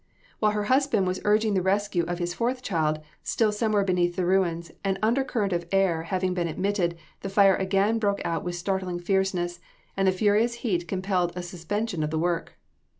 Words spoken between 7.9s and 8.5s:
broke out